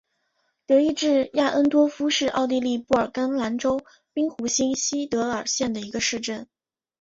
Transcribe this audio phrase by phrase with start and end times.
[0.65, 3.79] 德意志亚恩多夫是奥地利布尔根兰州
[4.13, 6.47] 滨湖新锡德尔县的一个市镇。